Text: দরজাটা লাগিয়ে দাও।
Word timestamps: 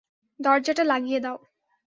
দরজাটা 0.39 0.83
লাগিয়ে 0.83 1.19
দাও। 1.19 1.37